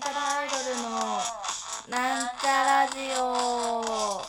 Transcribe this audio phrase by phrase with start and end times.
[0.00, 0.88] なんちゃらアイドルの
[1.90, 4.22] なんちゃラジオ。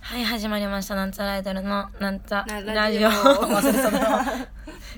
[0.00, 0.94] はい始まりました。
[0.96, 3.08] なんちゃらアイドルのなんちゃなラジオ。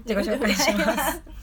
[0.04, 1.22] 自己紹介します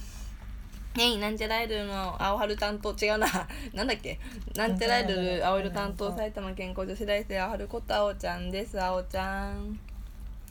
[0.96, 3.28] ねいなんちゃらアイドルの青春担当違うな。
[3.74, 4.20] なんだっけ？
[4.56, 9.80] なんちゃらアイドル青色担当埼玉健康女子大生青春こと青ちゃんです青ちゃん。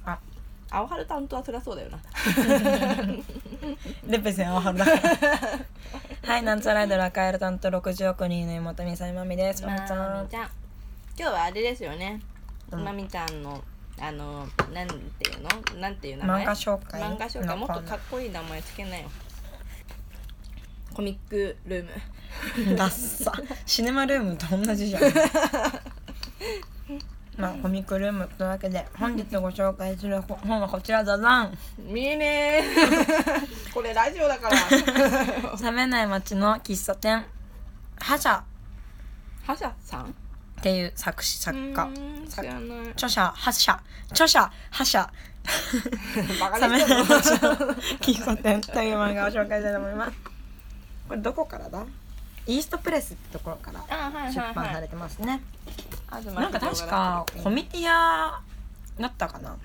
[0.04, 0.18] あ。
[0.70, 1.98] 青春担当はそりゃそうだよな。
[4.08, 4.84] レペゼン青春だ。
[4.84, 5.00] か ら
[6.34, 9.64] はいなんちゃらアイドル赤色担当60億人の妹みさみまみです。
[9.64, 10.28] まみちゃん。
[10.30, 10.48] 今
[11.16, 12.20] 日はあれですよね、
[12.72, 12.84] うん。
[12.84, 13.62] まみちゃんの
[14.00, 14.94] あのなんて
[15.30, 15.42] いう
[15.74, 15.80] の？
[15.80, 16.42] なんていう名前？
[16.44, 17.46] 漫画紹介漫画紹介？
[17.46, 19.08] のもっとかっこいい名前つけなよ
[20.94, 22.76] コミックルーム。
[22.76, 23.32] ダッサ。
[23.66, 25.02] シネマルームと同じじゃん。
[27.36, 34.56] まあコミックルームというわけで本日ご紹介する本はこちらザザン見えねー これラジオだから。
[35.60, 37.26] 冷めない街の喫茶店。
[37.98, 38.44] 覇者。
[39.44, 40.14] 覇者さん？
[40.60, 41.88] っていう作詞作家。
[42.94, 43.82] 著者覇者。
[44.12, 45.10] 著者覇者。
[46.60, 47.38] 冷めない街の
[48.00, 50.33] 喫茶店という漫画を紹介したいと思います
[51.08, 51.84] これどこからだ？
[52.46, 53.80] イーストプレスってところから
[54.30, 55.40] 出版されてますね。
[56.08, 58.40] 東なんか確かコミティア
[58.98, 59.56] だったかな？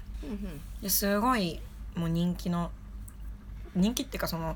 [0.88, 1.60] すごい
[1.96, 2.72] もう人気の
[3.76, 4.56] 人気っていうかその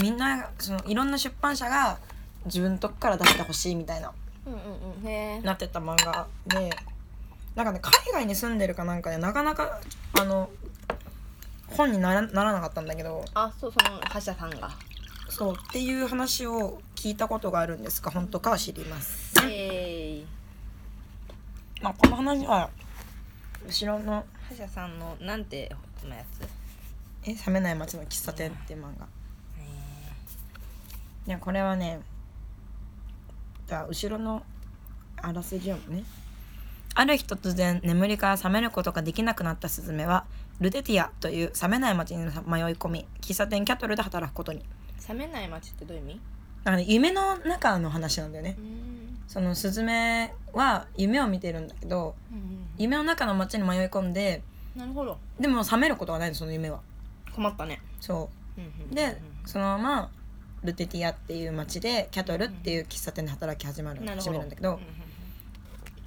[0.00, 1.98] みんなそのいろんな出版社が
[2.44, 4.12] 自分のとこから出してほしいみたいな
[5.42, 6.70] なってた漫画で
[7.54, 9.80] なんかね海外に住んでるかなんかでなかなか
[10.18, 10.48] あの
[11.68, 14.70] 本にならならなかったんだけどあそうその覇者さんが
[15.28, 19.34] そうっていう話を聞いたことがあるんですが本当かは知ります。
[19.44, 22.70] えーまあ、この話は
[23.66, 26.48] 後ろの覇者さんのなんてのやつ
[27.28, 29.06] 「え冷めない街の喫茶店」っていう漫画。
[31.26, 32.00] いやこれはね
[33.66, 34.42] じゃあ後ろの
[35.16, 36.02] あらすじをね
[36.94, 40.24] ある日突然眠りから覚めることができなくなったスズメは
[40.58, 42.32] ルテティアという覚めない街に迷い
[42.74, 44.64] 込み喫茶店キャトルで働くことに
[45.06, 46.20] 冷めない街ってどういう意味？
[46.64, 48.56] だから、ね、夢の中の話なんだよね。
[48.58, 49.18] うん。
[49.26, 52.14] そのスズメは夢を見てるんだけど
[52.78, 54.42] 夢の中の街に迷い込んで
[54.74, 55.18] なるほど。
[55.38, 56.80] でも覚めることはないのその夢は。
[57.34, 57.80] 困ったね。
[58.00, 58.30] そ
[58.90, 58.94] う。
[58.94, 60.10] ででそのまま
[60.64, 64.80] ルテティアっていう街でキャトルっていう喫茶店で働き始まる始めるんだけど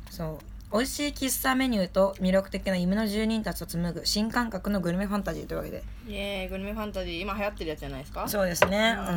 [0.10, 0.38] そう
[0.74, 5.84] 美味しい喫茶メニューと魅力的な夢の住人たちと紡ぐ新感覚のグルメファンタジーというわけで。
[6.08, 8.28] イエーイグルメファンタジー今流行ってるやつじゃないですか？
[8.28, 9.12] そうですね、うんあ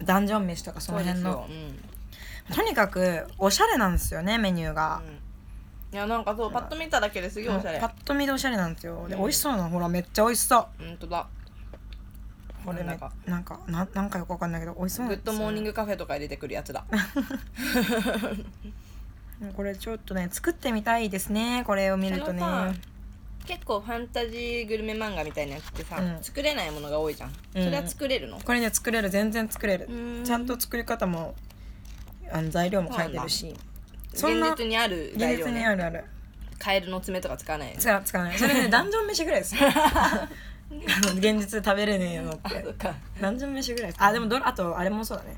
[0.00, 1.32] のダンジョン飯とかその辺の。
[1.32, 1.58] そうです
[2.50, 2.56] よ。
[2.56, 5.00] とにかくおしゃれなんですよねメニューが。
[5.02, 5.18] うん、うん
[5.92, 7.78] いやなんかそうパッと見ただけですげえおしゃれ。
[7.78, 9.06] パッと見でおしゃれなんですよ。
[9.08, 9.20] でうん。
[9.22, 10.66] 美味しそうなのほらめっちゃ美味しそう。
[10.84, 11.26] 本当だ。
[12.64, 13.12] これねなんか。
[13.26, 16.84] なんかなんなんかよくわかんないけど美味しそうグッなんですよドモーニングカフェとかに出てくるやつだ
[19.54, 22.42] これちょっとね作ってみたいですねこれを見るとね。
[23.46, 26.18] 結構ファンタジーグルメ漫画みたいなやつってさ、うん。
[26.20, 27.64] 作れないものが多いじゃん、うん。
[27.64, 28.40] それは作れるの？
[28.40, 29.08] これね作れる。
[29.08, 29.86] 全然作れる。
[29.88, 30.24] うん。
[30.24, 31.34] ちゃんと作り方も
[32.32, 33.54] あの材料も書いてるし。
[34.12, 36.04] そんな現実にある材現実に料ねあるある。
[36.58, 38.38] カエルの爪とか使わないよね使う使わない。
[38.38, 39.54] それね ダンジョン飯ぐらいです。
[39.62, 40.28] あ
[40.68, 42.94] の現実で食べれねえのっあそってか。
[43.20, 45.36] ダンジョン飯ぐらいですあでもどあとあれもそうだね。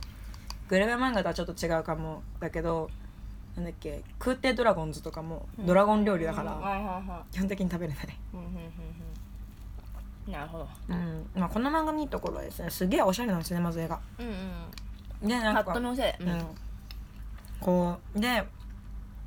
[0.68, 2.22] グルメ漫画とはちょっと違うかも。
[2.40, 2.88] だけど
[3.58, 8.06] なんだっけ空挺ドラゴンズとかもドラゴン料理だから、基本的に食べれない。
[10.30, 10.68] なるほど。
[10.88, 11.26] うん。
[11.34, 15.28] まあこの漫画のいいところはですねすげえおしゃれなんですねまず絵がうんうん。
[15.28, 15.86] でなんかううん。
[15.86, 16.46] ん、
[17.60, 18.44] こうで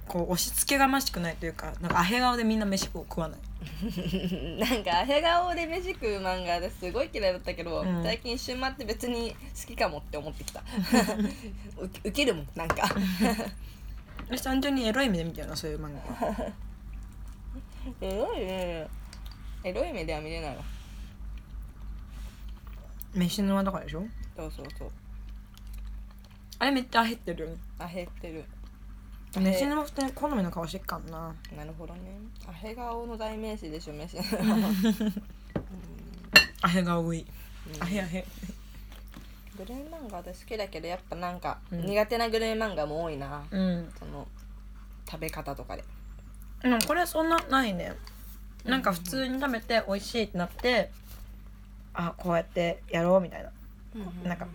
[0.08, 3.40] こう押し付けがましくないというかなんかアヘ顔でみんな飯を食わない。
[4.60, 8.04] なんかアヘ顔で飯食う漫画ですごい嫌いだったけど、うん。
[8.04, 10.62] 最近一瞬待って別に好きかもって思ってきた。
[12.06, 12.76] ウケるもんなんか
[14.32, 16.26] 私単純にエロい目で見てるなそういう漫画。
[16.26, 16.52] は
[18.00, 18.88] エロいね
[19.64, 20.64] エロい目では見れないわ。
[23.14, 24.04] 飯の輪とかでしょ？
[24.38, 24.92] そうそうそう。
[26.60, 27.56] あれめっちゃアヘってるよね。
[27.78, 28.46] アヘってる。
[29.38, 31.34] 飯の輪普通に好みの顔してっかんな。
[31.56, 32.00] なるほどね。
[32.48, 34.18] アヘ顔の代名詞でしょ飯
[36.62, 37.26] アヘ 顔食い。
[37.76, 37.84] うん。
[37.84, 38.26] アヘアヘ
[39.58, 41.86] グルメ漫画私好きだけどやっぱなんかうん。
[41.86, 43.92] 苦手なグルメ漫画も多いな、うん。
[43.98, 44.28] その
[45.10, 45.84] 食べ方とかで。
[46.62, 47.94] でもこれそんなないね。
[48.64, 50.92] なんか普通に食べて美味しいってなって
[51.94, 53.52] あこうやってやろうみたいな。
[54.24, 54.48] なんか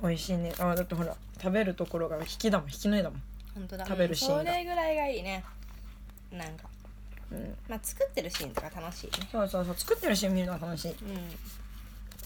[0.00, 0.52] 美味しいね。
[0.60, 2.68] あだってほら食べるところが引きだもん。
[2.68, 3.22] 引きの絵だもん。
[3.54, 3.86] 本当だ。
[3.86, 4.40] 食べるシーンが。
[4.40, 5.44] うんそれぐらいがいいね。
[6.30, 6.68] なんか。
[7.30, 9.28] うん、まあ作ってるシーンとか楽しいね。
[9.32, 9.74] そうそうそう。
[9.76, 10.92] 作ってるシーン見るのが楽しい。
[10.92, 10.96] うん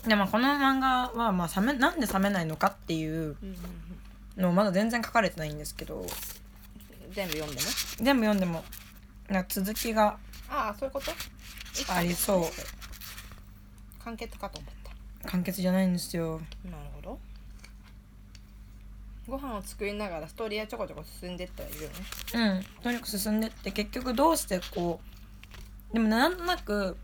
[0.06, 3.36] でもこの漫画は、まあ、冷めなんで冷めないのかっていう
[4.36, 6.00] のまだ全然書かれてないんですけど。
[6.00, 6.08] うん
[7.14, 7.68] 全部読んでね。
[8.00, 8.64] 全部読んでも
[9.28, 10.16] な続きが
[10.48, 11.12] ああそういうこと？
[11.92, 12.44] ありそう。
[14.02, 14.74] 完結かと思っ
[15.22, 15.28] た。
[15.28, 16.40] 完結じゃないんですよ。
[16.64, 17.18] なるほど。
[19.28, 21.94] ご飯を作りながらストーリーはちょこちょこ進んでったらいるよね。
[22.34, 22.82] うん。
[22.82, 25.00] とにかく進んでって結局どうしてこ
[25.90, 26.96] うでもなんとなく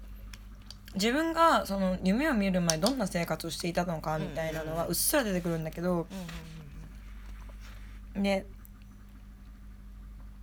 [0.94, 6.06] 自分がその夢を見る前どんな生活をしていたのかみたいなのはうっすら出てくるんだけど
[8.16, 8.46] で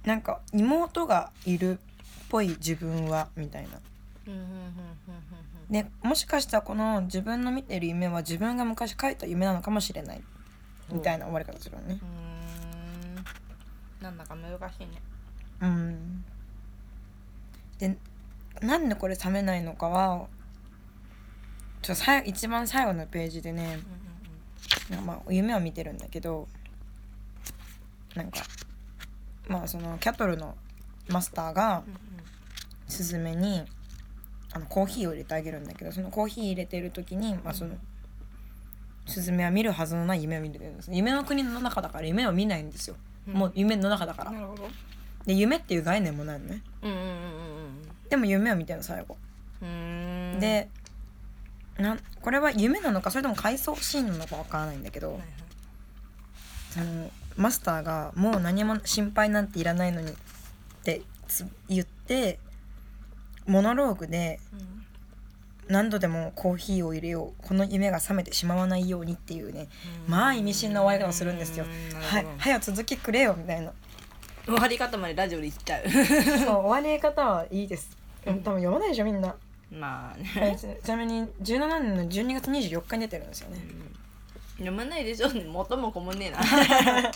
[0.06, 1.77] なんか妹がいるっ
[2.30, 3.80] ぽい自分はみたいな。
[5.69, 10.21] でもしかしたらこの自分の見てる夢は自分が昔描いた夢なのかもしれない。
[10.92, 12.00] みたいな終わり方するのね。
[14.00, 15.01] なんだか難しいね。
[15.62, 16.24] うん。
[17.80, 17.97] で
[18.62, 20.27] なんでこれ冷めないのかは
[21.86, 23.80] ちょさい一番最後のページでね
[24.92, 26.48] うんうんまあ夢を見てるんだけど
[28.16, 28.40] なんか
[29.48, 30.56] まあそのキャトルの
[31.10, 31.84] マスターが
[32.88, 33.64] スズメに
[34.52, 37.76] あのコーヒーを入れてあげるんだけどそのコーヒー入れてる時に、まあ、その
[39.06, 40.90] スズメは見るはずのない夢を見てるんです。
[40.92, 42.96] 夢の国の中だから夢を見ないんですよ、
[43.28, 43.34] うん。
[43.34, 44.31] もう夢の中だから。
[44.31, 44.68] なるほど。
[45.28, 46.64] で夢っていう概念もないのね。
[46.81, 47.06] うんうんうん
[48.10, 49.18] でも夢を見てるの最後、
[50.40, 50.70] で
[51.77, 55.27] なんこれは夢なのかそれとも回想シーンなのかわからないんだけど、はいはい
[56.72, 60.16] そのマスターが「もう何も心配なんていらないのに」っ
[60.83, 62.38] てつ言って
[63.45, 64.75] モノローグでうん
[65.68, 69.68] 何度でもコーヒーを入れようこの夢が覚めてしまわないようにっていうね
[70.07, 72.00] まあ意味深な終わり方をするんですようん。
[72.01, 73.71] はい早く続きくれよみたいな。
[74.45, 77.98] ど終わり方までラジオで言っちゃうそう終わり方はいいです。
[78.24, 79.36] 多分読まないでしょみんな。
[79.72, 80.26] まあね。
[80.26, 83.58] はいちちなみに17年の12月24日に出てるんですよね。
[84.58, 85.44] 読まないでしょうね。
[85.44, 86.40] 元も子もねえな。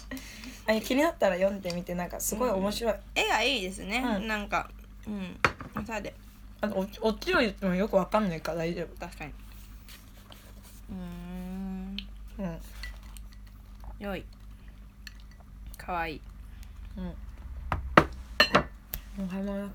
[0.67, 2.93] あ気になったら読んでみてなんかすごい面白い。
[3.15, 4.27] 絵がいいですね、うん。
[4.27, 4.69] なんか
[5.07, 5.85] うん。
[5.85, 6.13] さで
[6.61, 9.31] あとおオチを言ってもよくわかんないから大丈確かに。
[9.31, 11.97] うーん。
[12.37, 12.43] 夫。
[12.43, 12.59] うん。
[13.99, 14.25] 良い。
[15.77, 16.21] かわいい。
[16.97, 17.03] うん。
[17.05, 17.13] も
[19.19, 19.43] うはい。
[19.43, 19.71] もう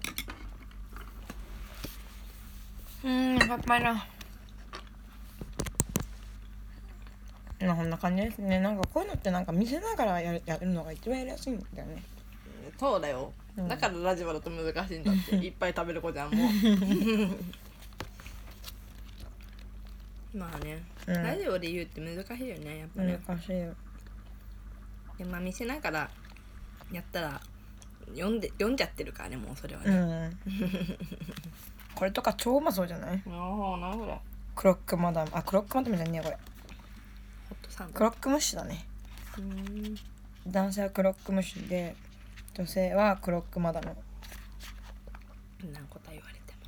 [3.05, 4.07] うん、やっぱりな。
[7.61, 8.61] まあこんな感じですね。
[8.61, 12.03] なんかこういうのってなんか見せながらやるやるのが一番やりやすいんだよね。
[12.79, 16.45] そうだよ、うんだからラジオだと難しいんだって いっぱい食べる子じゃんも
[20.35, 23.73] うまあね、うんラジオで言うって難しいよねやっぱね、難しいよ。
[25.17, 26.11] でまあ見せながら
[26.91, 27.41] やったら
[28.09, 30.39] 読んで読んじゃってるからねもうそれはうね、ん。
[31.95, 33.23] これとか超うまそうじゃない？
[33.27, 34.21] なるほどなるほど
[34.55, 35.31] クロックマダム。
[35.33, 36.37] あ、クロックマダムじゃねえやこれ。
[36.37, 38.87] ホットサンドクロックムッシュだね。
[39.39, 39.45] うー
[39.93, 39.97] ん
[40.47, 41.97] 男性はクロックムッシュで、
[42.55, 43.97] 女性はクロックマダム。
[45.73, 46.59] 何答え言われても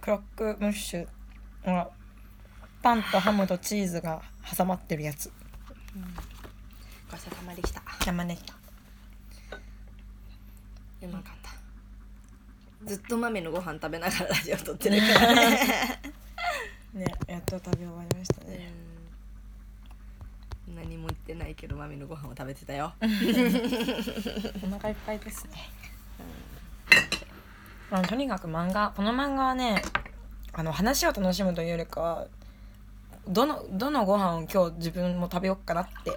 [0.00, 1.08] クロックムッシュ
[1.64, 1.90] は
[2.82, 4.22] パンとハムとチーズが
[4.56, 5.32] 挟まってるやつ。
[7.10, 8.54] ごちそうさまでした山根した。
[11.02, 11.50] うまかった
[12.86, 15.00] ずっと豆のご飯食べながらラジオ撮ってる。
[15.00, 16.00] からね
[16.94, 18.72] ね、やっと食べ終わりましたね。
[20.68, 20.74] うん。
[20.76, 22.92] 何も言ってないけど豆のご飯を食べてたよ。
[23.00, 25.68] お腹いっぱいですね。
[27.92, 28.92] あのとにかく漫画。
[28.96, 29.82] この漫画はね
[30.52, 32.26] あの話を楽しむというよりかは
[33.28, 36.10] どのどのご飯を今日自分も食べようかなって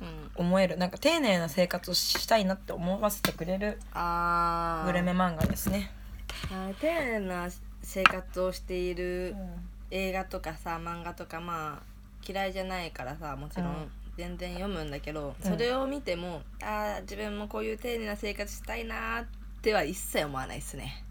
[0.00, 0.30] うん。
[0.46, 0.76] 思える。
[0.76, 5.90] なんか丁寧な生活をしたいなって思わせてくれるグルメ漫画ですね。
[6.80, 7.48] 丁寧な
[7.82, 9.34] 生活をしている
[9.90, 11.92] 映画とかさ漫画とかまあ
[12.26, 13.70] 嫌いじゃないからさもちろうん。
[13.70, 15.50] ん全然読むんだけど、うん。
[15.50, 19.26] それを見てもあー自分もこういう丁寧な生活したいなーっ
[19.62, 21.02] ては一切思わないですね。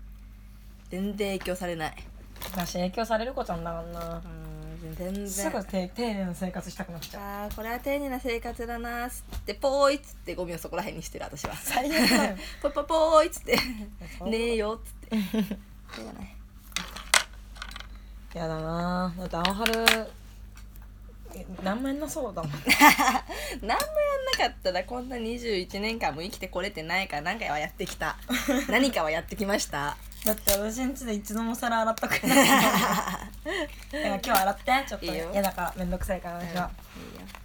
[0.90, 1.96] 全然影響されない。
[2.44, 4.22] 私影響される子ちゃんだからな。
[4.24, 4.28] う。
[4.28, 4.51] ん
[4.82, 5.30] 全然。
[5.30, 7.24] すぐて丁寧な生活したくなっちゃう。
[7.24, 11.56] あーこれは丁寧な生活だなーっつってポーイっつってゴミをそこら辺にしてる私は。
[11.56, 12.38] 最悪だよ。
[12.62, 13.56] ポポポーイっつって。
[14.26, 15.46] ねえよっつって。
[15.96, 16.38] しょうがない
[18.34, 19.14] やだな。
[19.18, 19.72] だって青春
[21.34, 22.52] え何もやんなそうだもん。
[23.62, 23.80] 何もやんな
[24.38, 28.18] かったらこんな21年間も生きてこれてないから何かはやってきた。
[28.70, 29.98] 何かはやってきました。
[30.26, 32.50] だって私ん家で一度も皿洗ったくない
[33.44, 35.30] いや今日洗ってちょっといいよ。
[35.34, 36.70] 嫌だからめんどくさいから私は、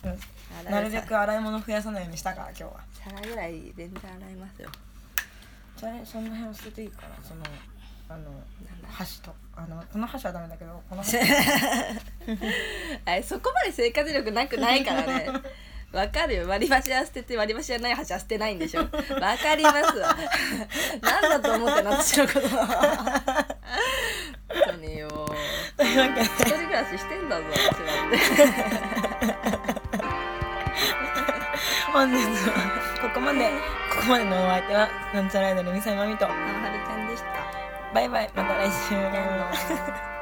[0.05, 0.17] いいよ。
[0.65, 0.71] うん。
[0.71, 2.73] なるべく洗い物増やさないようにしたから今日は。
[3.05, 4.69] 皿ぐらい全然洗いますよ。
[5.77, 7.17] それそんな辺は捨てていいかな。
[7.23, 7.43] その
[8.09, 8.89] あのなんだ？
[8.91, 9.35] 箸と。
[9.57, 11.17] あのこの箸はダメだけどこの箸。
[13.05, 15.31] あれそこまで生活力なくないからね。
[15.93, 16.49] わかるよ。
[16.49, 18.83] 割り箸は捨てて割り箸じゃない箸は捨てないんでしょ。
[18.83, 20.15] わかりますわ。
[21.01, 23.56] なんだと思ってな私のこと
[25.97, 28.19] というわけで一人暮らししてんだぞ私だって
[31.91, 32.53] 本日は
[33.01, 33.51] ここまで。
[33.97, 36.27] ここまでのお相手はなんちゃらアイドルみさいまみと。
[36.27, 37.29] あはるちゃんでした。
[37.95, 38.31] バイバイ。
[38.35, 40.16] また来週